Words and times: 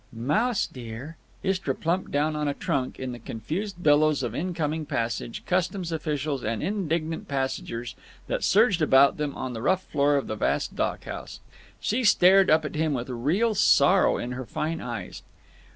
"Mouse 0.11 0.65
dear!" 0.65 1.15
Istra 1.43 1.75
plumped 1.75 2.09
down 2.09 2.35
on 2.35 2.47
a 2.47 2.55
trunk 2.55 2.97
in 2.99 3.11
the 3.11 3.19
confused 3.19 3.83
billows 3.83 4.23
of 4.23 4.33
incoming 4.33 4.83
baggage, 4.85 5.45
customs 5.45 5.91
officials, 5.91 6.43
and 6.43 6.63
indignant 6.63 7.27
passengers 7.27 7.93
that 8.25 8.43
surged 8.43 8.81
about 8.81 9.17
them 9.17 9.35
on 9.35 9.53
the 9.53 9.61
rough 9.61 9.83
floor 9.85 10.15
of 10.15 10.25
the 10.25 10.35
vast 10.35 10.75
dock 10.75 11.03
house. 11.03 11.39
She 11.79 12.03
stared 12.03 12.49
up 12.49 12.65
at 12.65 12.73
him 12.73 12.95
with 12.95 13.09
real 13.11 13.53
sorrow 13.53 14.17
in 14.17 14.31
her 14.31 14.47
fine 14.47 14.81
eyes. 14.81 15.21